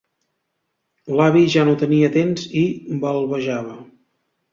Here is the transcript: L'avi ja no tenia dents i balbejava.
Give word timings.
L'avi 1.19 1.43
ja 1.55 1.65
no 1.67 1.75
tenia 1.81 2.09
dents 2.15 2.47
i 2.63 2.63
balbejava. 3.05 3.77